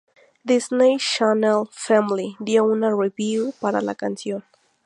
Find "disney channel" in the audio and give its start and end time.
0.43-1.69